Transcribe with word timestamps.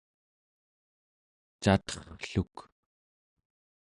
caterrluk 1.61 2.55